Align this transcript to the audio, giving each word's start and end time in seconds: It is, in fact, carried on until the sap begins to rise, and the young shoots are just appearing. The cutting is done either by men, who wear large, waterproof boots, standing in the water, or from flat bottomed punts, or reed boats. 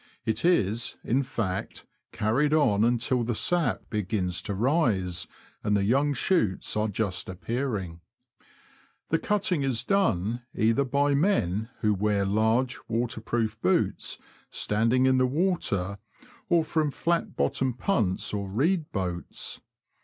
It 0.25 0.43
is, 0.43 0.95
in 1.03 1.21
fact, 1.21 1.85
carried 2.11 2.55
on 2.55 2.83
until 2.83 3.21
the 3.23 3.35
sap 3.35 3.87
begins 3.91 4.41
to 4.41 4.55
rise, 4.55 5.27
and 5.63 5.77
the 5.77 5.83
young 5.83 6.15
shoots 6.15 6.75
are 6.75 6.87
just 6.87 7.29
appearing. 7.29 8.01
The 9.09 9.19
cutting 9.19 9.61
is 9.61 9.83
done 9.83 10.41
either 10.55 10.85
by 10.85 11.13
men, 11.13 11.69
who 11.81 11.93
wear 11.93 12.25
large, 12.25 12.79
waterproof 12.87 13.61
boots, 13.61 14.17
standing 14.49 15.05
in 15.05 15.19
the 15.19 15.27
water, 15.27 15.99
or 16.49 16.63
from 16.63 16.89
flat 16.89 17.35
bottomed 17.35 17.77
punts, 17.77 18.33
or 18.33 18.49
reed 18.49 18.91
boats. 18.91 19.61